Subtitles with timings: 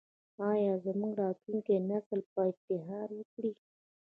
[0.51, 3.51] آیا زموږ راتلونکی نسل به افتخار وکړي؟